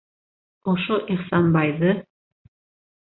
[0.71, 1.93] Ошо Ихсанбайҙы...